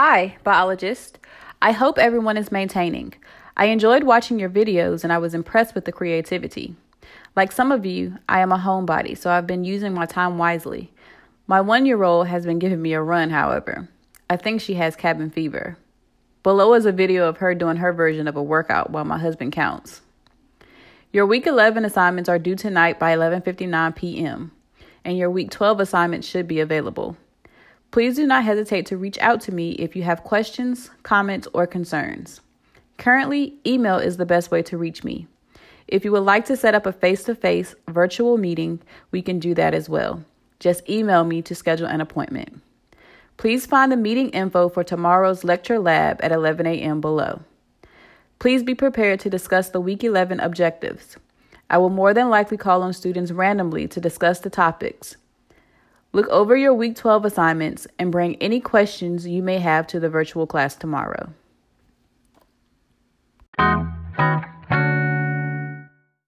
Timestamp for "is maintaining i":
2.36-3.64